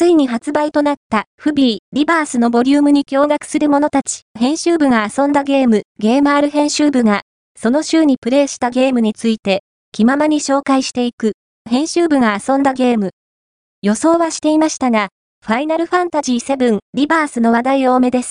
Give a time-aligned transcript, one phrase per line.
[0.00, 7.20] ついに発売となったフビー、リバースのボリュームに驚愕する者たち、編集部が遊んだゲーム、ゲーマール編集部が、
[7.54, 11.34] その週にプレイしたゲームについて、気ままに紹介していく、
[11.68, 13.10] 編集部が遊んだゲーム。
[13.82, 15.08] 予想はしていましたが、
[15.46, 18.28] ファイナルファンタジー7リバースの話題多めです。